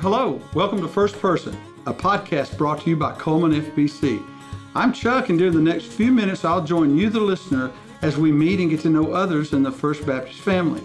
[0.00, 4.24] Hello, welcome to First Person, a podcast brought to you by Cullman FBC.
[4.74, 8.32] I'm Chuck, and during the next few minutes, I'll join you, the listener, as we
[8.32, 10.80] meet and get to know others in the First Baptist family.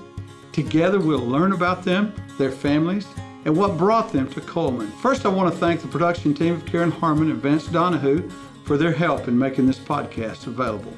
[0.52, 3.08] Together, we'll learn about them, their families,
[3.46, 4.92] and what brought them to Cullman.
[4.98, 8.30] First, I want to thank the production team of Karen Harmon and Vance Donahue
[8.66, 10.92] for their help in making this podcast available.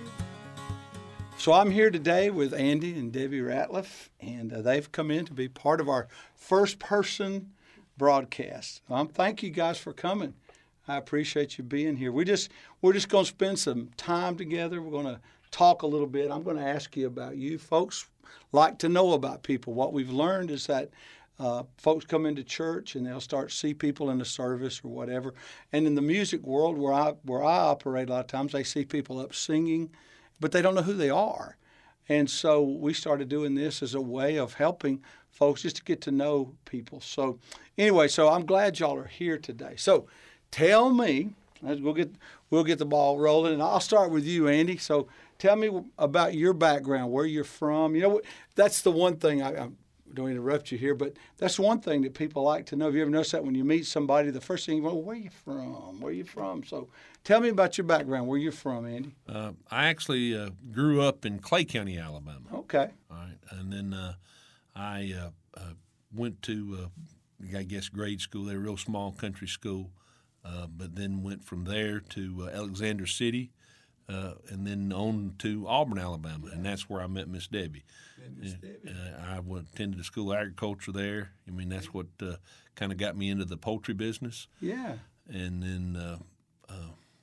[1.37, 5.33] So I'm here today with Andy and Debbie Ratliff, and uh, they've come in to
[5.33, 7.51] be part of our first person
[7.97, 8.81] broadcast.
[8.89, 10.33] Um, thank you guys for coming.
[10.87, 12.11] I appreciate you being here.
[12.11, 12.51] We just
[12.81, 14.81] we're just going to spend some time together.
[14.81, 15.19] We're going to
[15.51, 16.31] talk a little bit.
[16.31, 18.07] I'm going to ask you about you folks.
[18.51, 19.73] Like to know about people.
[19.73, 20.89] What we've learned is that
[21.39, 25.33] uh, folks come into church and they'll start see people in the service or whatever.
[25.71, 28.63] And in the music world where I where I operate, a lot of times they
[28.63, 29.91] see people up singing
[30.39, 31.57] but they don't know who they are.
[32.09, 35.03] And so we started doing this as a way of helping
[35.37, 36.99] folks just to get to know people.
[37.01, 37.39] So
[37.77, 39.75] anyway, so I'm glad y'all are here today.
[39.77, 40.07] So
[40.51, 41.29] tell me,
[41.61, 42.11] we'll get
[42.49, 44.77] we'll get the ball rolling, and I'll start with you, Andy.
[44.77, 45.07] So
[45.37, 47.95] tell me about your background, where you're from.
[47.95, 48.21] You know,
[48.55, 49.69] that's the one thing I, I
[50.13, 52.85] don't interrupt you here, but that's one thing that people like to know.
[52.85, 55.03] Have you ever noticed that when you meet somebody, the first thing you go, well,
[55.03, 55.99] where are you from?
[55.99, 56.63] Where are you from?
[56.63, 56.87] So
[57.27, 58.25] Tell me about your background.
[58.29, 59.13] Where you're from, Andy?
[59.27, 62.39] Uh, I actually uh, grew up in Clay County, Alabama.
[62.53, 62.87] Okay.
[63.11, 64.13] All right, and then uh,
[64.77, 65.73] I uh, uh,
[66.13, 68.45] went to, uh, I guess, grade school.
[68.45, 69.91] They're a real small country school,
[70.45, 73.51] uh, but then went from there to uh, Alexander City,
[74.07, 77.83] uh, and then on to Auburn, Alabama, and that's where I met Miss Debbie.
[78.37, 78.93] Miss Debbie.
[79.19, 81.31] I attended the school of agriculture there.
[81.47, 82.07] I mean, that's what
[82.75, 84.47] kind of got me into the poultry business.
[84.61, 84.93] Yeah.
[85.27, 86.19] And then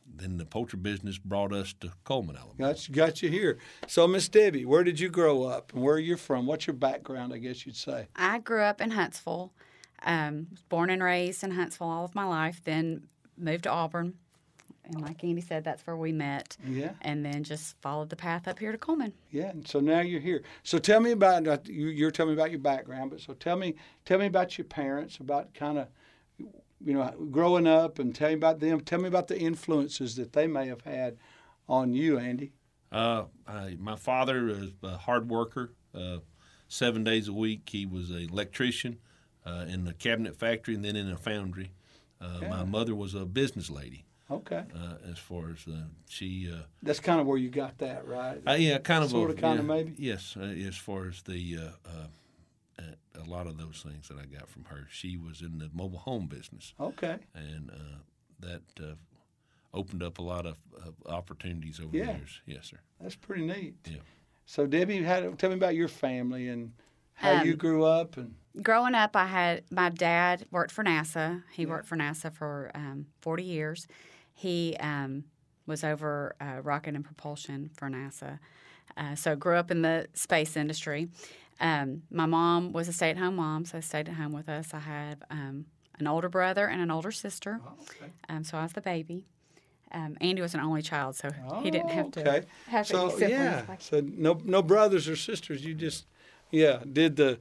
[0.06, 2.72] then the poultry business brought us to Cullman, Alabama.
[2.72, 3.58] Got you, got you here.
[3.86, 6.46] So, Miss Debbie, where did you grow up and where are you from?
[6.46, 8.08] What's your background, I guess you'd say?
[8.16, 9.52] I grew up in Huntsville.
[10.06, 13.06] Um, was born and raised in Huntsville all of my life, then
[13.38, 14.14] moved to Auburn.
[14.84, 16.58] And like Andy said, that's where we met.
[16.66, 16.90] Yeah.
[17.00, 19.14] And then just followed the path up here to Cullman.
[19.30, 19.48] Yeah.
[19.48, 20.42] And so now you're here.
[20.62, 21.86] So tell me about uh, you.
[21.86, 25.16] You're telling me about your background, but so tell me, tell me about your parents,
[25.18, 25.88] about kind of
[26.84, 28.80] you know, growing up and tell me about them.
[28.80, 31.16] Tell me about the influences that they may have had
[31.68, 32.52] on you, Andy.
[32.92, 35.72] Uh, I, my father was a hard worker.
[35.94, 36.18] Uh,
[36.68, 38.98] seven days a week, he was an electrician
[39.44, 41.72] uh, in the cabinet factory and then in a foundry.
[42.20, 42.48] Uh, yeah.
[42.48, 44.04] My mother was a business lady.
[44.30, 44.62] Okay.
[44.74, 46.50] Uh, as far as uh, she.
[46.82, 48.40] That's kind of where you got that, right?
[48.58, 49.10] yeah, kind of.
[49.10, 49.94] Sort of, kind yeah, of, maybe.
[49.98, 51.58] Yes, as far as the
[52.78, 54.86] a lot of those things that I got from her.
[54.90, 56.74] She was in the mobile home business.
[56.80, 57.16] Okay.
[57.34, 57.98] And uh,
[58.40, 58.94] that uh,
[59.72, 62.06] opened up a lot of, of opportunities over yeah.
[62.06, 62.40] the years.
[62.46, 62.80] Yes, sir.
[63.00, 63.74] That's pretty neat.
[63.86, 63.98] Yeah.
[64.46, 66.72] So Debbie, had, tell me about your family and
[67.14, 68.34] how um, you grew up and.
[68.62, 71.42] Growing up, I had my dad worked for NASA.
[71.50, 71.70] He yeah.
[71.70, 73.88] worked for NASA for um, 40 years.
[74.32, 75.24] He um,
[75.66, 78.38] was over uh, rocket and propulsion for NASA.
[78.96, 81.08] Uh, so grew up in the space industry.
[81.60, 84.74] Um, my mom was a stay at home mom, so stayed at home with us.
[84.74, 85.66] I have um,
[85.98, 87.60] an older brother and an older sister.
[87.64, 88.12] Oh, okay.
[88.28, 89.24] um, so I was the baby.
[89.92, 93.10] Um, Andy was an only child, so oh, he didn't have to have so, any
[93.12, 93.30] siblings.
[93.30, 93.76] Yeah.
[93.78, 95.64] So no no brothers or sisters.
[95.64, 96.06] You just
[96.50, 97.38] yeah did the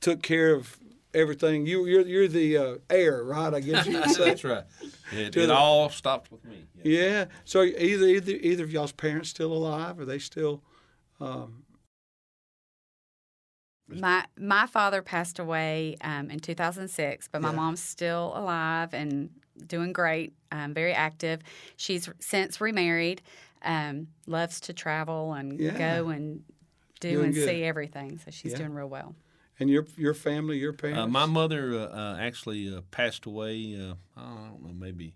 [0.00, 0.78] took care of
[1.12, 1.66] everything.
[1.66, 3.52] You you're you're the uh, heir, right?
[3.52, 4.26] I guess you say.
[4.26, 4.64] That's right.
[5.12, 6.64] It, it all stopped with me.
[6.84, 7.02] Yeah.
[7.02, 7.24] yeah.
[7.44, 9.98] So either either either of y'all's parents still alive?
[9.98, 10.62] Are they still
[11.20, 11.64] um,
[14.00, 17.54] my my father passed away um, in 2006, but my yeah.
[17.54, 19.30] mom's still alive and
[19.66, 20.32] doing great.
[20.50, 21.40] Um, very active.
[21.76, 23.22] She's since remarried.
[23.64, 25.78] Um, loves to travel and yeah.
[25.78, 26.42] go and
[26.98, 27.46] do doing and good.
[27.46, 28.18] see everything.
[28.18, 28.58] So she's yeah.
[28.58, 29.14] doing real well.
[29.60, 31.00] And your your family, your uh, parents?
[31.00, 33.76] Uh, my mother uh, uh, actually uh, passed away.
[33.76, 35.14] Uh, I don't know, maybe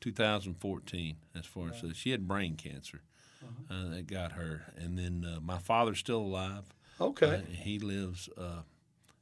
[0.00, 1.16] 2014.
[1.38, 3.02] As far as uh, she had brain cancer
[3.42, 3.90] uh-huh.
[3.90, 6.72] that got her, and then my father's still alive.
[7.02, 7.34] Okay.
[7.36, 8.62] Uh, he lives uh,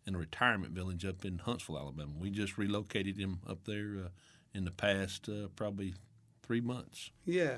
[0.06, 2.12] in a retirement village up in Huntsville, Alabama.
[2.18, 4.08] We just relocated him up there uh,
[4.54, 5.94] in the past uh, probably
[6.42, 7.10] three months.
[7.24, 7.56] Yeah.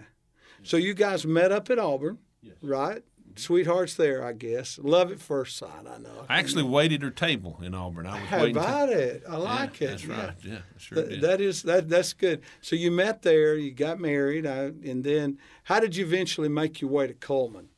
[0.63, 2.57] So you guys met up at Auburn, yes.
[2.63, 3.03] right?
[3.35, 4.79] Sweethearts there, I guess.
[4.83, 6.27] Love at first sight, I know.
[6.29, 8.07] I actually waited her table in Auburn.
[8.07, 8.57] I was How waiting.
[8.57, 9.23] about it?
[9.27, 9.91] I like yeah, it.
[9.91, 10.27] That's yeah.
[10.27, 10.35] right.
[10.45, 11.21] Yeah, sure Th- did.
[11.23, 11.89] That is that.
[11.89, 12.43] That's good.
[12.61, 13.57] So you met there.
[13.57, 17.69] You got married, uh, and then how did you eventually make your way to Cullman?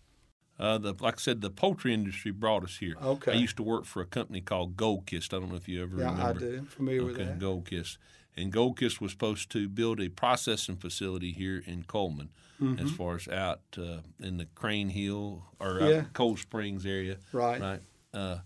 [0.58, 2.94] Uh, the like I said, the poultry industry brought us here.
[3.02, 3.32] Okay.
[3.32, 5.34] I used to work for a company called Gold Kist.
[5.34, 6.22] I don't know if you ever yeah, remember.
[6.22, 6.56] I do.
[6.58, 7.38] I'm familiar okay, with that.
[7.38, 7.98] Gold Kist.
[8.36, 12.30] And Gold Kist was supposed to build a processing facility here in Cullman,
[12.60, 12.84] mm-hmm.
[12.84, 16.04] as far as out uh, in the Crane Hill or yeah.
[16.12, 17.18] Cold Springs area.
[17.32, 17.60] Right.
[17.60, 17.80] Right.
[18.12, 18.38] Uh,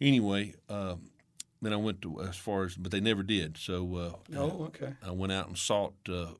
[0.00, 0.96] anyway, uh,
[1.62, 3.56] then I went to as far as, but they never did.
[3.56, 4.92] So uh, Oh, okay.
[5.04, 6.32] I went out and sought uh,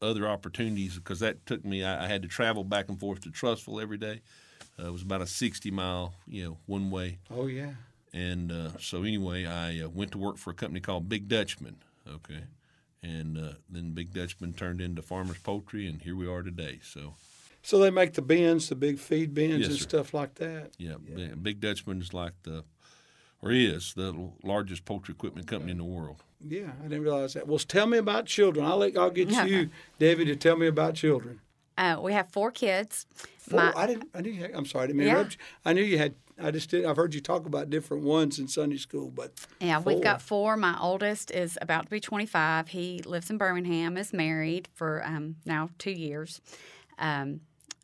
[0.00, 1.82] other opportunities because that took me.
[1.84, 4.20] I, I had to travel back and forth to Trussville every day.
[4.78, 7.18] Uh, it was about a sixty mile, you know, one way.
[7.30, 7.72] Oh, yeah.
[8.12, 11.76] And uh, so anyway, I uh, went to work for a company called Big Dutchman.
[12.08, 12.44] Okay,
[13.02, 16.80] and uh, then Big Dutchman turned into Farmers Poultry, and here we are today.
[16.82, 17.14] So
[17.62, 19.82] So they make the bins, the big feed bins Yes, and sir.
[19.88, 20.70] stuff like that.
[20.78, 22.64] yeah, Bi- Big Dutchman is like the,
[23.42, 26.22] or is the largest poultry equipment company in the world.
[26.40, 27.48] Yeah, I didn't realize that.
[27.48, 28.64] Well, tell me about children.
[28.64, 31.40] I'll let, I'll get you, Debbie, to tell me about children.
[31.76, 33.06] Uh, we have four kids.
[33.38, 34.08] Four, My- I didn't.
[34.14, 34.30] I knew.
[34.30, 35.28] You had, I'm sorry, I didn't mean Yeah.
[35.64, 36.14] I knew you had.
[36.40, 36.84] I just did.
[36.84, 40.56] I've heard you talk about different ones in Sunday school, but Yeah, we've got four.
[40.56, 42.68] My oldest is about to be 25.
[42.68, 46.40] He lives in Birmingham, is married for um, now two years,
[47.00, 47.40] um,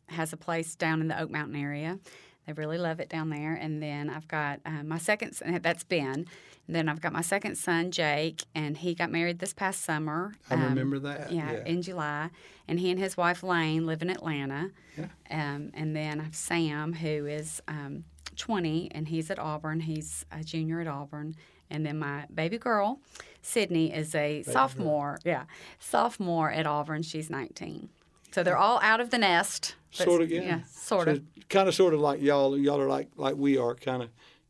[0.07, 1.99] has a place down in the Oak Mountain area.
[2.45, 3.53] They really love it down there.
[3.53, 6.25] And then I've got uh, my second son, that's Ben.
[6.67, 10.33] And then I've got my second son, Jake, and he got married this past summer.
[10.49, 11.31] I um, remember that.
[11.31, 11.63] Yeah, Yeah.
[11.65, 12.29] in July.
[12.67, 14.71] And he and his wife, Lane, live in Atlanta.
[14.97, 15.07] Yeah.
[15.29, 18.05] Um, and then I have Sam, who is um,
[18.35, 19.81] 20, and he's at Auburn.
[19.81, 21.35] He's a junior at Auburn.
[21.69, 22.99] And then my baby girl,
[23.41, 25.19] Sydney, is a sophomore.
[25.23, 25.45] Yeah,
[25.79, 27.01] sophomore at Auburn.
[27.01, 27.89] She's 19.
[28.35, 29.75] So they're all out of the nest.
[29.91, 30.41] Sort of, yeah.
[30.41, 31.23] Yeah, sort of.
[31.47, 32.57] Kind of, sort of like y'all.
[32.57, 33.75] Y'all are like like we are.
[33.75, 34.09] Kind of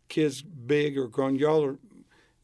[0.09, 1.35] kids, big or grown.
[1.35, 1.77] Y'all are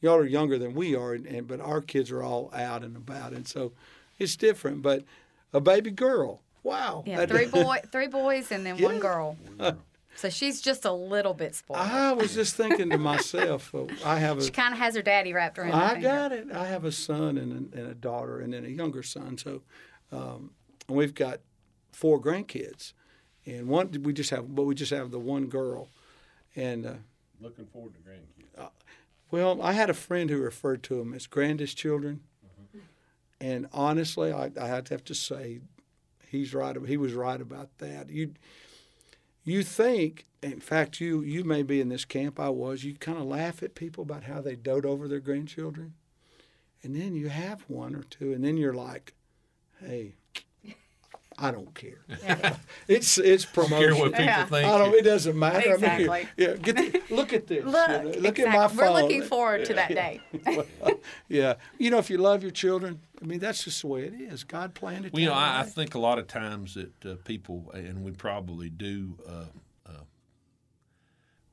[0.02, 2.96] y'all are younger than we are, and, and but our kids are all out and
[2.96, 3.72] about, and so
[4.20, 4.84] it's different.
[4.84, 5.04] But
[5.52, 6.44] a baby girl.
[6.62, 7.06] Wow.
[7.08, 9.02] Yeah, three boy, three boys, and then one Yeah.
[9.02, 9.38] girl.
[10.14, 11.80] So she's just a little bit spoiled.
[11.80, 15.02] I was just thinking to myself, uh, I have a she kind of has her
[15.02, 16.52] daddy wrapped around her I got it.
[16.52, 19.38] I have a son and a, and a daughter, and then a younger son.
[19.38, 19.62] So,
[20.12, 20.52] um,
[20.92, 21.40] and we've got
[21.94, 22.92] four grandkids,
[23.46, 25.88] and one we just have, but we just have the one girl.
[26.54, 26.94] And uh,
[27.40, 28.70] Looking forward to grandkids.
[29.32, 32.20] well, I had a friend who referred to them as grandest children,
[33.40, 35.62] and honestly, I, I have to have to say,
[36.28, 36.76] he's right.
[36.86, 38.10] He was right about that.
[38.10, 38.34] You
[39.44, 42.38] you think, in fact, you you may be in this camp.
[42.38, 42.84] I was.
[42.84, 45.94] You kind of laugh at people about how they dote over their grandchildren,
[46.84, 49.14] and then you have one or two, and then you're like,
[49.80, 50.16] hey.
[51.44, 52.06] I don't care.
[52.88, 53.80] it's it's promotion.
[53.80, 54.46] Care what people Yeah.
[54.46, 54.68] think.
[54.68, 54.94] I don't.
[54.94, 55.74] It doesn't matter.
[55.74, 56.10] Exactly.
[56.10, 56.54] I mean, yeah.
[56.54, 57.64] Get the, look at this.
[57.66, 58.44] you Look, know, look exactly.
[58.46, 58.78] at my phone.
[58.94, 60.22] We're looking forward to that day.
[61.30, 61.56] yeah.
[61.80, 64.44] You know, if you love your children, I mean, that's just the way it is.
[64.44, 65.14] God planned it.
[65.14, 68.12] Well, you know, I, I think a lot of times that uh, people, and we
[68.12, 69.46] probably do, uh,
[69.88, 69.92] uh,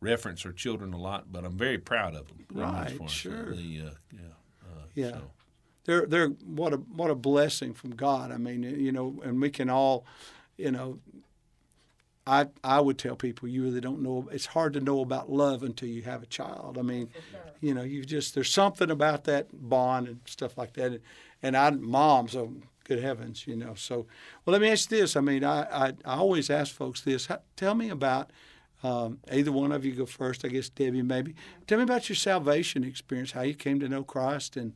[0.00, 2.44] reference our children a lot, but I'm very proud of them.
[2.52, 3.54] you know, as Right, far as, uh, sure.
[3.54, 4.20] The, uh, yeah.
[4.62, 5.10] Uh, Yeah.
[5.12, 5.30] so.
[5.88, 8.30] They're they're what a what a blessing from God.
[8.30, 10.04] I mean, you know, and we can all,
[10.58, 10.98] you know,
[12.26, 14.28] I I would tell people you really don't know.
[14.30, 16.76] It's hard to know about love until you have a child.
[16.76, 17.08] I mean,
[17.62, 20.92] you know, you just there's something about that bond and stuff like that.
[20.92, 21.00] And,
[21.42, 22.52] and I moms, oh
[22.84, 23.72] good heavens, you know.
[23.74, 24.06] So,
[24.44, 25.16] well, let me ask you this.
[25.16, 27.26] I mean, I I, I always ask folks this.
[27.26, 28.30] How, tell me about.
[28.80, 30.44] Um, either one of you go first.
[30.44, 31.34] I guess Debbie, maybe.
[31.66, 34.72] Tell me about your salvation experience, how you came to know Christ, and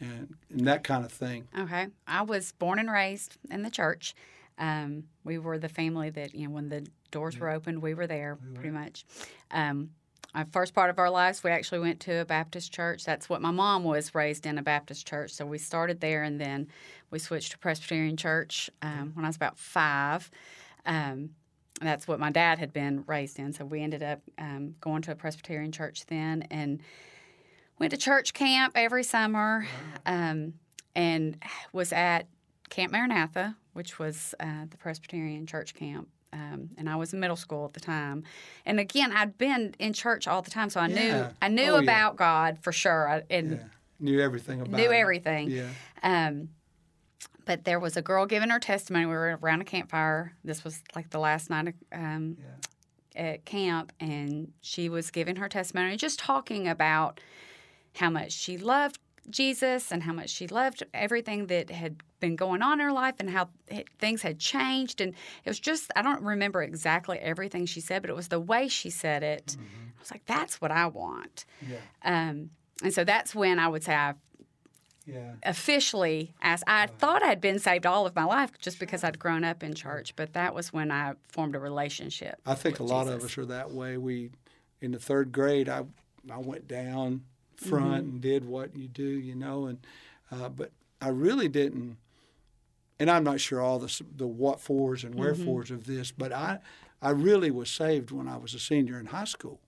[0.00, 1.48] and, and that kind of thing.
[1.58, 1.88] Okay.
[2.06, 4.14] I was born and raised in the church.
[4.58, 8.06] Um, we were the family that, you know, when the doors were opened, we were
[8.06, 9.04] there pretty much.
[9.50, 9.90] Um,
[10.34, 13.04] our first part of our lives, we actually went to a Baptist church.
[13.04, 15.32] That's what my mom was raised in a Baptist church.
[15.32, 16.68] So we started there and then
[17.10, 20.30] we switched to Presbyterian church um, when I was about five.
[20.84, 21.30] Um,
[21.80, 23.52] that's what my dad had been raised in.
[23.52, 26.80] So we ended up um, going to a Presbyterian church then and
[27.78, 29.66] went to church camp every summer
[30.06, 30.54] um,
[30.94, 31.36] and
[31.72, 32.26] was at
[32.70, 36.08] Camp Maranatha, which was uh, the Presbyterian church camp.
[36.32, 38.24] Um, and I was in middle school at the time,
[38.66, 41.76] and again, I'd been in church all the time, so I knew I knew Oh,
[41.76, 41.82] yeah.
[41.82, 43.58] about God for sure, I, and Yeah.
[44.00, 44.96] Knew everything about knew it.
[44.96, 45.50] everything.
[45.50, 45.68] Yeah.
[46.02, 46.50] Um,
[47.46, 49.06] but there was a girl giving her testimony.
[49.06, 50.34] We were around a campfire.
[50.44, 52.36] This was like the last night of, um,
[53.14, 57.20] at camp, and she was giving her testimony, just talking about
[57.96, 58.98] how much she loved
[59.28, 63.14] Jesus and how much she loved everything that had been going on in her life
[63.18, 63.48] and how
[63.98, 65.00] things had changed.
[65.00, 68.38] And it was just, I don't remember exactly everything she said, but it was the
[68.40, 69.56] way she said it.
[69.58, 71.44] I was like, that's what I want.
[71.68, 71.78] Yeah.
[72.04, 72.50] Um,
[72.82, 74.14] and so that's when I would say I
[75.06, 75.32] Yeah.
[75.42, 76.64] officially asked.
[76.68, 79.74] I thought I'd been saved all of my life just because I'd grown up in
[79.74, 82.40] church, but that was when I formed a relationship.
[82.46, 83.96] I think a lot of us are that way.
[83.96, 84.30] We,
[84.80, 85.84] in the third grade, I,
[86.30, 87.24] I went down
[87.56, 87.94] front Mm-hmm.
[87.94, 89.78] and did what you do, you know, and
[90.30, 90.70] uh, but
[91.00, 91.98] I really didn't.
[92.98, 95.74] And I'm not sure all the the what fors and Mm-hmm.
[95.74, 96.58] of this, but I
[97.02, 99.60] I really was saved when I was a senior in high school.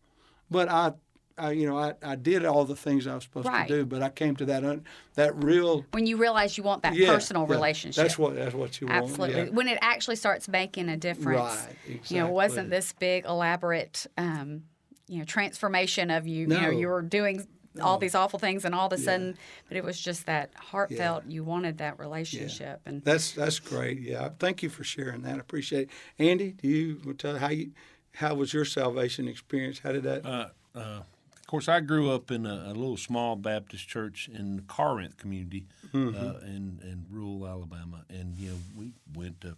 [0.50, 0.92] But I
[1.36, 3.68] I you know I, I did all the things I was supposed Right.
[3.68, 4.82] to do, but I came to that un,
[5.14, 7.54] that real when you realize you want that yeah, personal yeah.
[7.54, 8.02] relationship.
[8.02, 9.04] That's what that's what you want.
[9.04, 9.42] Absolutely.
[9.42, 9.50] yeah.
[9.50, 11.38] When it actually starts making a difference.
[11.38, 12.16] Right, exactly.
[12.16, 14.62] You know, it wasn't this big elaborate, um,
[15.06, 16.40] you know, transformation of you.
[16.40, 16.70] You know, No.
[16.70, 17.46] you were doing
[17.80, 19.36] all these awful things, and all of a sudden,
[19.68, 21.24] but it was just that heartfelt.
[21.26, 24.00] You wanted that relationship, and That's that's great.
[24.00, 25.36] Yeah, thank you for sharing that.
[25.36, 25.90] I appreciate it.
[26.18, 27.72] Andy, do you want to tell how you
[28.14, 29.80] how was your salvation experience?
[29.80, 30.24] How did that?
[30.26, 31.02] Uh, uh,
[31.36, 35.16] of course, I grew up in a, a little small Baptist church in the Corinth
[35.16, 35.98] community uh,
[36.42, 39.56] in, in rural Alabama, and you know we went to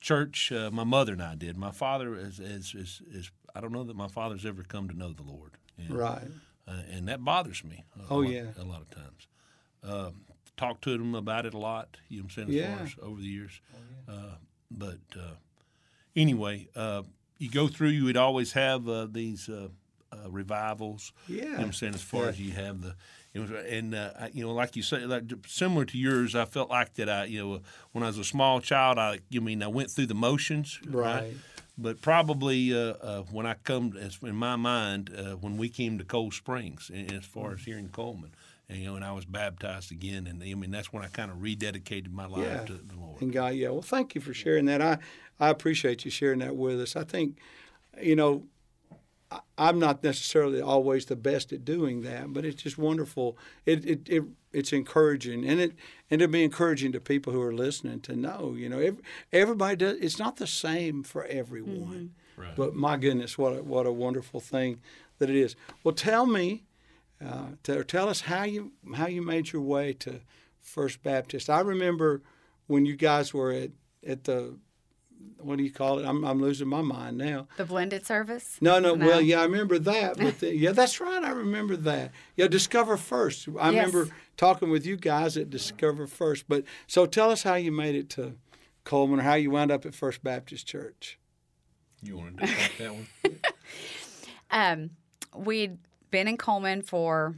[0.00, 0.52] church.
[0.52, 1.56] Uh, my mother and I did.
[1.56, 4.96] My father is, is, is, is I don't know that my father's ever come to
[4.96, 6.28] know the Lord, and, right.
[6.70, 7.84] Uh, and that bothers me.
[7.98, 8.44] A, Oh, lot, yeah.
[8.58, 9.26] a lot of times.
[9.82, 10.22] Um,
[10.56, 11.96] talked to them about it a lot.
[12.08, 12.48] You know what I'm saying?
[12.50, 12.72] As Yeah.
[12.72, 13.60] Oh, far as over the years,
[14.08, 14.12] uh,
[14.70, 15.34] but uh,
[16.16, 17.02] anyway, uh,
[17.38, 17.88] you go through.
[17.88, 19.68] You would always have uh, these uh,
[20.12, 21.12] uh, revivals.
[21.28, 21.36] Yeah.
[21.36, 21.94] You know what I'm saying?
[21.94, 22.28] As far Yeah.
[22.30, 22.94] as you have the,
[23.34, 26.68] was, and uh, I- you know, like you say, like similar to yours, I felt
[26.70, 27.08] like that.
[27.08, 27.60] I, you know,
[27.92, 31.32] when I was a small child, I, you mean, I went through the motions, Right.
[31.80, 35.96] But probably uh, uh, when I come, as in my mind, uh, when we came
[35.98, 38.32] to Cold Springs, as far as here in Cullman,
[38.68, 41.30] and, you know, and I was baptized again, and I mean that's when I kind
[41.30, 42.64] of rededicated my life Yeah.
[42.66, 43.22] to the Lord.
[43.22, 43.70] And God, yeah.
[43.70, 44.82] Well, thank you for sharing that.
[44.82, 44.98] I
[45.40, 46.96] I appreciate you sharing that with us.
[46.96, 47.38] I think,
[48.00, 48.44] you know,
[49.56, 53.38] I'm not necessarily always the best at doing that, but it's just wonderful.
[53.64, 55.72] It it, it it's encouraging, and it
[56.10, 59.00] and it'd be encouraging to people who are listening to know, you know, ev
[59.32, 59.98] everybody does.
[60.00, 62.56] It's not the same for everyone, Right.
[62.56, 64.80] but my goodness, what a, what a wonderful thing
[65.18, 65.54] that it is.
[65.84, 66.64] Well, tell me,
[67.24, 70.20] uh, tell, tell us how you how you made your way to
[70.60, 71.48] First Baptist.
[71.48, 72.22] I remember
[72.66, 73.70] when you guys were at
[74.04, 74.56] at the
[75.38, 76.06] what do you call it?
[76.06, 77.48] I'm I'm losing my mind now.
[77.56, 78.56] the blended service.
[78.60, 79.06] No, no, No.
[79.06, 80.18] Well, yeah, I remember that.
[80.18, 81.22] But the, yeah, that's right.
[81.22, 82.12] I remember that.
[82.36, 83.48] Yeah, Discover First.
[83.58, 83.86] I Yes.
[83.92, 86.44] remember talking with you guys at Discover First.
[86.48, 88.34] But so tell us how you made it to
[88.84, 91.18] Cullman, or how you wound up at First Baptist Church.
[92.02, 93.06] You want to take that one?
[94.52, 94.90] Um,
[95.36, 95.78] we'd
[96.10, 97.36] been in Cullman for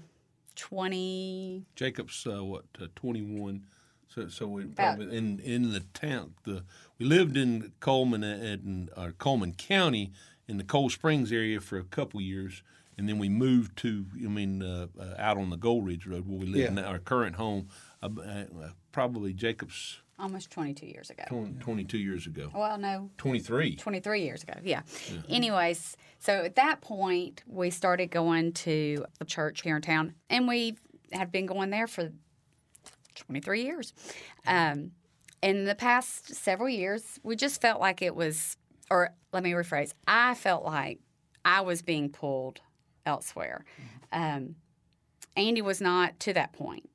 [0.56, 1.66] twenty.
[1.76, 3.66] Jacob's uh, what uh, 21.
[4.14, 6.34] So, so we About- probably in in the town.
[6.44, 6.64] The
[6.98, 10.12] we lived in Cullman and uh, Cullman County
[10.46, 12.62] in the Cold Springs area for a couple years,
[12.98, 16.26] and then we moved to I mean uh, uh, out on the Gold Ridge Road
[16.28, 16.68] where we live Yeah.
[16.68, 17.68] in our current home.
[18.02, 18.44] Uh, uh,
[18.92, 21.24] probably Jacob's Almost 22 years ago.
[21.26, 22.48] 20, 22 years ago.
[22.54, 23.74] Well, no, 23.
[23.76, 24.52] 23 years ago.
[24.62, 24.82] Yeah.
[25.28, 30.46] Anyways, so at that point, we started going to a church here in town, and
[30.46, 30.76] we
[31.12, 32.12] had been going there for
[33.14, 33.92] 23 years.
[34.46, 34.92] Um,
[35.42, 38.56] in the past several years, we just felt like it was,
[38.90, 41.00] or let me rephrase, I felt like
[41.44, 42.60] I was being pulled
[43.04, 43.64] elsewhere.
[44.12, 44.56] Um,
[45.36, 46.88] Andy was not to that point.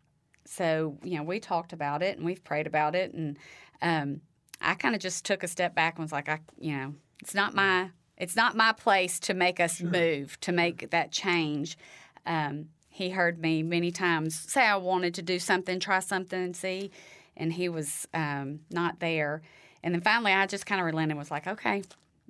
[0.45, 3.13] So, you know, we talked about it and we've prayed about it.
[3.13, 3.37] And
[3.81, 4.21] um,
[4.61, 7.35] I kind of just took a step back and was like, I, you know, it's
[7.35, 11.77] not my, it's not my place to make us move, to make that change.
[12.25, 16.55] Um, he heard me many times say I wanted to do something, try something, and
[16.55, 16.89] see,
[17.35, 19.43] and he was um, not there.
[19.83, 21.83] And then finally, I just kind of relented and was like, okay,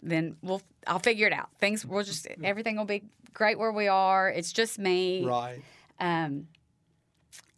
[0.03, 1.47] then we'll, I'll figure it out.
[1.57, 4.29] Things will just, everything will be great where we are.
[4.29, 5.23] It's just me.
[5.23, 5.61] Right.
[6.01, 6.49] Um,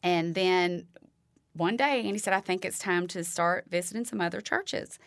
[0.04, 0.86] and then
[1.54, 5.00] one day, Andy said, I think it's time to start visiting some other churches.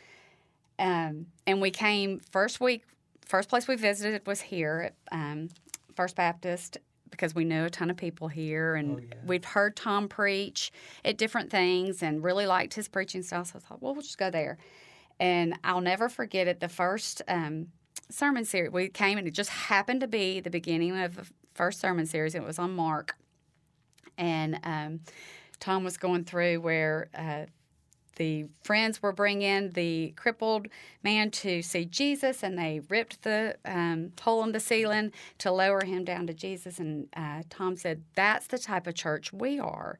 [0.76, 2.82] Um, and we came first week,
[3.24, 5.50] first place we visited was here at um,
[5.94, 6.78] First Baptist
[7.12, 10.72] because we knew a ton of people here and we'd heard Tom preach
[11.04, 13.44] at different things and really liked his preaching style.
[13.44, 14.58] So I thought, well, we'll just go there.
[15.20, 16.58] And I'll never forget it.
[16.58, 17.68] The first um,
[18.10, 21.78] sermon series, we came and it just happened to be the beginning of the first
[21.80, 22.34] sermon series.
[22.34, 23.16] It was on Mark
[24.18, 25.00] and um,
[25.60, 27.46] Tom was going through where uh,
[28.16, 30.68] the friends were bringing the crippled
[31.02, 35.84] man to see Jesus, and they ripped the um, hole in the ceiling to lower
[35.84, 36.78] him down to Jesus.
[36.78, 39.98] And uh, Tom said, "That's the type of church we are.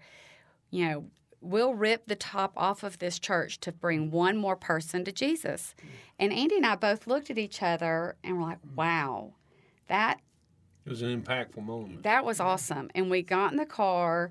[0.71, 1.04] You know."
[1.45, 5.75] We'll rip the top off of this church to bring one more person to Jesus.
[6.16, 9.33] And Andy and I both looked at each other and were like, wow,
[9.88, 10.21] that
[10.87, 12.04] It was an impactful moment.
[12.04, 12.92] that was awesome.
[12.95, 14.31] And we got in the car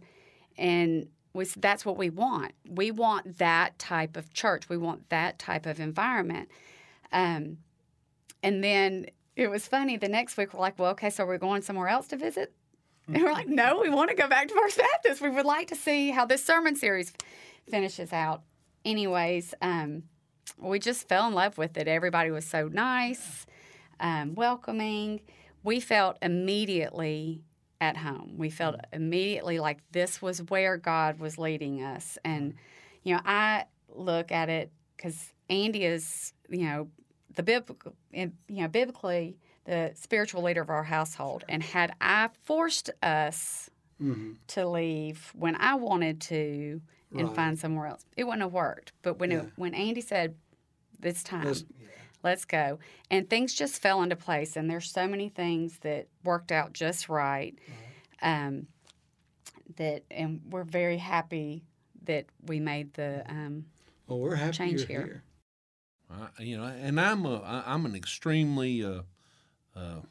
[0.58, 1.10] and
[1.46, 2.54] said, that's what we want.
[2.70, 4.70] We want that type of church.
[4.70, 6.50] We want that type of environment.
[7.12, 7.58] Um,
[8.44, 9.98] and then it was funny.
[9.98, 12.54] The next week, we're like, well, okay, so we're going somewhere else to visit?
[13.08, 15.22] And we're like, no, we want to go back to First Baptist.
[15.22, 17.14] We would like to see how this sermon series
[17.70, 18.44] finishes out.
[18.86, 20.04] Anyways, um,
[20.58, 21.88] we just fell in love with it.
[21.88, 23.46] Everybody was so nice,
[24.00, 25.22] um, welcoming.
[25.64, 27.44] we felt immediately
[27.82, 28.36] at home.
[28.38, 32.18] We felt immediately like this was where God was leading us.
[32.24, 32.54] And,
[33.04, 36.88] you know, I look at it because Andy is, you know,
[37.36, 39.36] the biblical, you know, biblically
[39.66, 41.44] the spiritual leader of our household.
[41.50, 43.68] And had I forced us
[44.02, 44.32] Mm-hmm.
[44.48, 46.82] to leave when I wanted to
[47.16, 47.36] and Right.
[47.36, 48.94] find somewhere else, it wouldn't have worked.
[49.04, 49.42] But when Yeah.
[49.42, 50.34] it, when Andy said,
[51.04, 51.66] "It's time," Let's-
[52.24, 52.80] let's go.
[53.10, 54.56] And things just fell into place.
[54.56, 57.58] And there's so many things that worked out just right.
[58.22, 58.68] Um,
[59.78, 61.64] that and we're very happy
[62.04, 63.24] that we made the.
[63.30, 63.66] Um,
[64.08, 65.06] Well, we're happy Change you're here.
[65.06, 65.24] here.
[66.38, 69.02] I, you know, and I'm a I- I'm an extremely uh,
[69.76, 70.02] uh,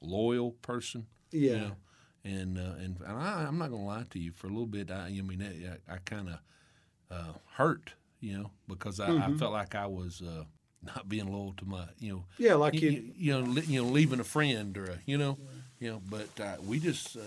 [0.00, 1.06] loyal person.
[1.32, 1.50] Yeah.
[1.52, 1.76] You know,
[2.24, 4.32] and uh, and, and I, I'm not going to lie to you.
[4.32, 6.38] For a little bit, I, I mean, I, I kind of
[7.10, 9.34] uh, hurt, you know, because I, Mm-hmm.
[9.34, 10.44] I felt like I was uh,
[10.86, 13.12] not being loyal to my, you know, Yeah, like you, you.
[13.16, 15.38] you know, li- you know, leaving a friend or a, you know,
[15.78, 16.02] you know.
[16.08, 17.20] But uh, we just, uh,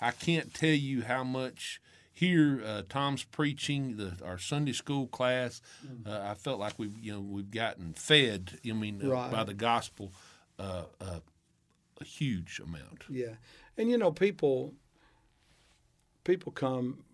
[0.00, 1.80] I can't tell you how much
[2.12, 5.60] here uh, Tom's preaching the our Sunday school class.
[5.86, 6.06] Mm.
[6.10, 8.58] Uh, I felt like we've, you know, we've gotten fed.
[8.68, 10.12] I mean, uh, by the gospel,
[10.58, 11.20] uh, uh,
[12.00, 13.04] a huge amount.
[13.08, 13.34] Yeah,
[13.76, 14.74] and you know, people
[16.24, 17.04] people come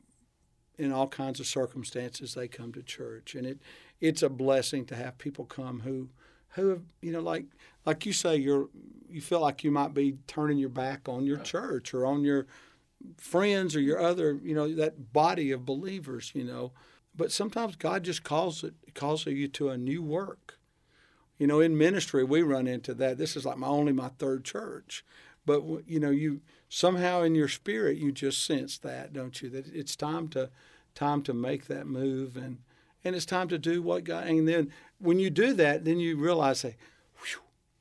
[0.78, 2.34] in all kinds of circumstances.
[2.34, 3.58] They come to church, and it
[4.02, 6.10] it's a blessing to have people come who
[6.50, 7.46] who have you know like
[7.86, 8.68] like you say you're
[9.08, 12.46] you feel like you might be turning your back on your church or on your
[13.16, 16.72] friends or your other you know that body of believers you know.
[17.14, 20.58] But sometimes god just calls it calls you to a new work.
[21.38, 23.18] You know in ministry we run into that.
[23.18, 25.04] This is like my only my third church.
[25.46, 29.48] But you know you somehow in your spirit you just sense that don't you?
[29.48, 30.50] That it's time to
[30.94, 32.58] time to make that move and
[33.04, 36.16] and it's time to do what god and then when you do that then you
[36.16, 36.76] realize say
[37.16, 37.40] Whew,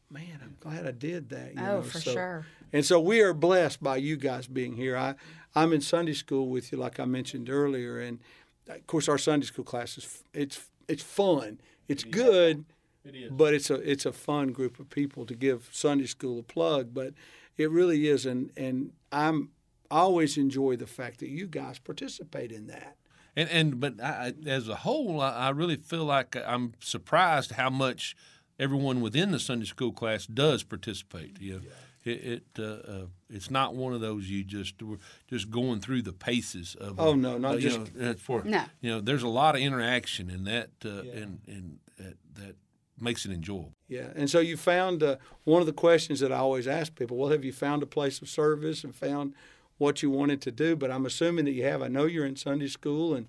[0.10, 2.46] man i'm glad i did that you oh, know, for so- sure.
[2.74, 4.96] and so we are blessed by you guys being here.
[4.98, 5.16] I,
[5.54, 8.20] I'm in Sunday school with you, like I mentioned earlier, and
[8.70, 11.60] uh, of course our Sunday school class is it's it's fun.
[11.90, 12.64] It's good,
[13.04, 13.32] It is.
[13.32, 16.94] but it's a it's a fun group of people to give Sunday school a plug.
[16.94, 17.14] But
[17.58, 19.50] it really is, and and I'm
[19.90, 22.96] I always enjoy the fact that you guys participate in that.
[23.36, 27.52] And and but I, I- as a whole, I, I really feel like I'm surprised
[27.54, 28.16] how much
[28.60, 31.40] everyone within the Sunday school class does participate.
[31.40, 31.62] You know,
[32.04, 34.98] it, it uh, uh, it's not one of those you just we're
[35.30, 37.00] just going through the paces of.
[37.00, 38.64] Oh, no, not uh, just- know, uh, for No.
[38.82, 39.00] you know.
[39.02, 42.56] There's a lot of interaction, in that uh, and and that, that
[43.00, 43.74] makes it enjoyable.
[43.88, 45.16] Yeah, and so you found uh,
[45.46, 47.18] one of the questions that I always ask people.
[47.18, 49.34] Well, have you found a place of service and found
[49.82, 50.76] what you wanted to do?
[50.76, 51.82] But I'm assuming that you have.
[51.82, 53.28] I know you're in Sunday school, and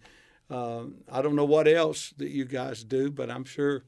[0.51, 3.85] um, I don't know what else that you guys do, but I'm sure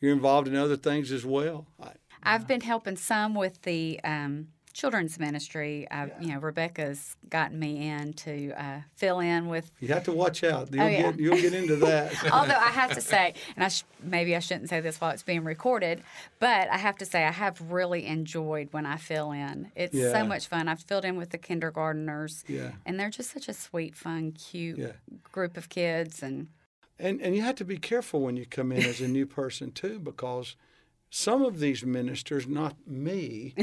[0.00, 1.68] you're involved in other things as well.
[1.80, 1.92] I,
[2.24, 4.48] I've been helping some with the um,
[4.82, 5.86] children's ministry.
[5.90, 9.70] I, You know, Rebecca's gotten me in to uh, fill in with.
[9.80, 10.72] you have to watch out.
[10.72, 11.02] You'll, Oh, yeah.
[11.10, 12.12] get, you'll get into that.
[12.32, 15.24] Although I have to say, and I sh- maybe I shouldn't say this while it's
[15.24, 16.00] being recorded,
[16.38, 19.72] but I have to say I have really enjoyed when I fill in.
[19.74, 20.12] It's Yeah.
[20.12, 20.68] so much fun.
[20.68, 22.70] I've filled in with the kindergarteners, Yeah.
[22.86, 24.92] and they're just such a sweet, fun, cute Yeah.
[25.32, 26.22] group of kids.
[26.22, 26.48] And
[27.00, 29.72] And and you have to be careful when you come in as a new person
[29.72, 30.54] too, because
[31.10, 33.54] some of these ministers, not me,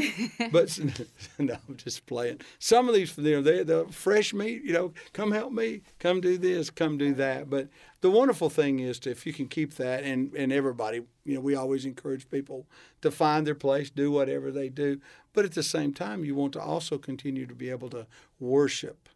[0.51, 0.79] but
[1.39, 2.41] no, I'm just playing.
[2.59, 6.21] Some of these, you know, they the fresh meat, you know, come help me, come
[6.21, 7.49] do this, come do that.
[7.49, 7.69] But
[8.01, 11.41] the wonderful thing is to if you can keep that, and and everybody, you know,
[11.41, 12.65] we always encourage people
[13.01, 14.99] to find their place, do whatever they do,
[15.33, 18.07] but at the same time, you want to also continue to be able to
[18.39, 19.09] worship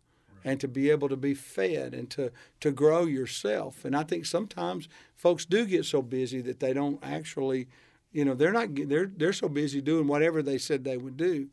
[0.44, 3.84] and to be able to be fed and to, to grow yourself.
[3.86, 7.68] And I think sometimes folks do get so busy that they don't actually,
[8.12, 11.48] you know, they're not they're they're so busy doing whatever they said they would do.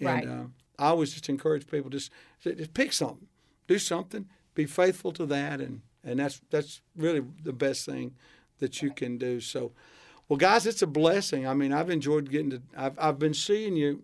[0.00, 0.26] And Right.
[0.26, 0.44] uh,
[0.78, 2.10] I always just encourage people just
[2.42, 3.28] just pick something,
[3.68, 8.14] do something, be faithful to that, and and that's that's really the best thing
[8.58, 9.40] that you can do.
[9.40, 9.72] So,
[10.28, 11.46] well, guys, it's a blessing.
[11.46, 12.62] I mean, I've enjoyed getting to.
[12.76, 14.02] I've I've been seeing you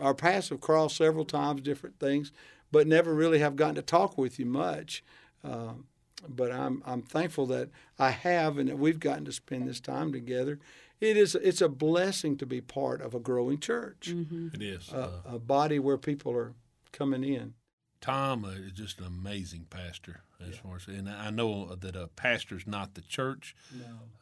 [0.00, 2.32] our paths have crossed several times, different things,
[2.72, 5.04] but never really have gotten to talk with you much.
[5.42, 5.86] Um,
[6.28, 10.12] but I'm I'm thankful that I have and that we've gotten to spend this time
[10.12, 10.58] together.
[11.04, 14.90] It is it's a blessing to be part of a growing church, It is.
[14.92, 16.54] a, Uh, a body where people are
[16.92, 17.54] coming in.
[18.00, 22.08] Tom uh, is just an amazing pastor as far as, and I know that a
[22.08, 23.54] pastor's not the church,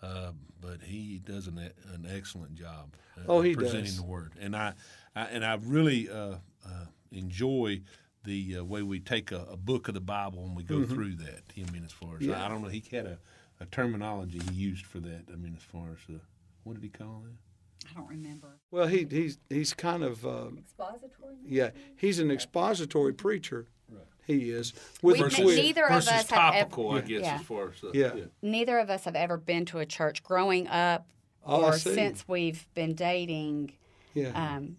[0.02, 2.94] uh, but he does an, e- an excellent job.
[3.16, 3.96] uh, Oh, of he presenting does.
[3.96, 4.74] the word, and I,
[5.16, 7.82] I and I really uh, uh, enjoy
[8.24, 11.16] the uh, way we take a, a book of the Bible and we go through
[11.16, 11.42] that.
[11.56, 12.30] I mean, as far as Mm-hmm.
[12.30, 12.44] Yeah.
[12.44, 13.18] I don't know, he had a,
[13.58, 15.22] a terminology he used for that.
[15.32, 16.18] I mean, as far as uh,
[16.64, 17.86] what did he call it?
[17.90, 18.58] I don't remember.
[18.70, 21.34] Well, he he's he's kind of um, Expository.
[21.44, 21.70] yeah.
[21.96, 23.66] He's an expository preacher.
[23.90, 24.04] Right.
[24.26, 24.72] He is
[25.02, 25.62] with We- a ne- twist.
[25.62, 27.34] neither of versus us have ev- topical, I guess, Yeah.
[27.34, 28.12] as far as uh, Yeah.
[28.40, 31.06] Neither of us have ever been to a church growing up
[31.44, 33.72] Oh, or since we've been dating.
[34.14, 34.28] yeah.
[34.56, 34.76] Um,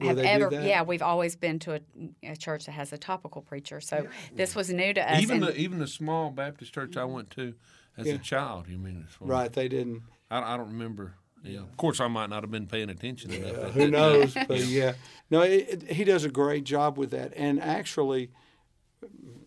[0.00, 0.50] have they do ever?
[0.50, 0.62] that?
[0.62, 1.80] Yeah, we've always been to a,
[2.22, 3.80] a church that has a topical preacher.
[3.80, 5.20] So this was new to us.
[5.22, 7.54] even and- the even the small Baptist church I went to
[7.96, 8.14] as Yeah.
[8.14, 8.68] a child.
[8.68, 9.52] You mean as far as- right.
[9.52, 10.02] They didn't.
[10.30, 11.14] I, I don't remember.
[11.44, 11.60] Yeah.
[11.60, 13.56] Of course, I might not have been paying attention enough.
[13.56, 14.34] Uh, at who knows?
[14.48, 14.94] But yeah,
[15.30, 18.30] no, it, it- he does a great job with that, and actually,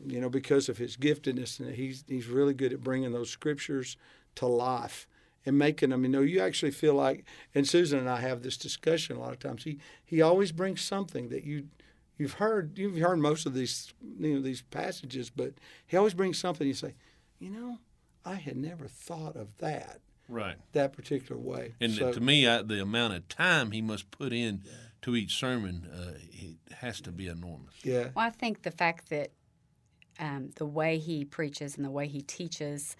[0.05, 3.97] you know, because of his giftedness, and he's he's really good at bringing those scriptures
[4.35, 5.07] to life
[5.45, 6.03] and making them.
[6.03, 9.33] You know, you actually feel like, and Susan and I have this discussion a lot
[9.33, 9.63] of times.
[9.65, 11.67] He he always brings something that you.
[12.17, 15.53] You've heard you've heard most of these you know these passages, but
[15.87, 16.67] he always brings something.
[16.67, 16.93] You say,
[17.39, 17.79] you know,
[18.23, 20.55] I had never thought of that Right.
[20.71, 21.73] that particular way.
[21.81, 24.63] And So- to me, I, the amount of time he must put in
[25.01, 27.73] to each sermon, uh, it has to be enormous.
[27.83, 29.31] yeah, Well, I think the fact that
[30.19, 32.95] um, the way he preaches and the way he teaches,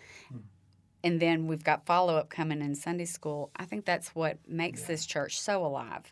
[1.04, 3.52] and then we've got follow up coming in Sunday school.
[3.56, 6.12] I think that's what makes this church so alive,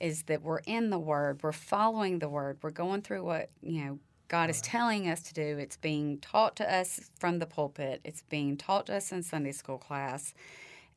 [0.00, 3.84] is that we're in the Word, we're following the Word, we're going through what you
[3.84, 5.58] know God is telling us to do.
[5.58, 8.00] It's being taught to us from the pulpit.
[8.04, 10.34] It's being taught to us in Sunday school class,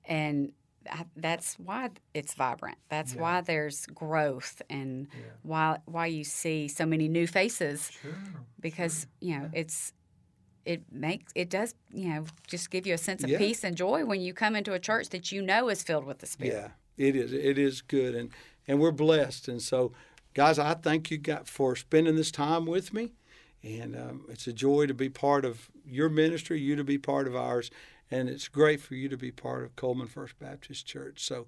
[0.05, 0.51] and
[0.89, 2.77] I, that's why it's vibrant.
[2.89, 5.07] That's why there's growth and
[5.43, 7.91] why why you see so many new faces
[8.59, 9.93] because you know it's
[10.65, 13.37] it makes it does you know just give you a sense of Yeah.
[13.37, 16.19] peace and joy when you come into a church that you know is filled with
[16.19, 16.53] the Spirit.
[16.97, 17.33] Yeah, it is.
[17.33, 18.29] It is good, and
[18.67, 19.47] and we're blessed.
[19.47, 19.91] And so,
[20.33, 23.13] guys, I thank you got for spending this time with me,
[23.63, 27.27] and um, it's a joy to be part of your ministry, you to be part
[27.27, 27.69] of ours,
[28.11, 31.23] and it's great for you to be part of Cullman First Baptist Church.
[31.23, 31.47] So,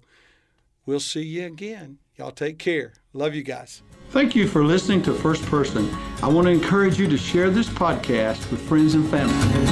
[0.86, 1.98] we'll see you again.
[2.16, 2.92] Y'all take care.
[3.12, 3.82] Love you guys.
[4.10, 5.90] Thank you for listening to First Person.
[6.22, 9.71] I want to encourage you to share this podcast with friends and family.